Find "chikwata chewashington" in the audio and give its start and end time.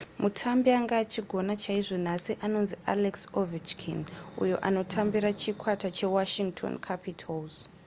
5.41-6.73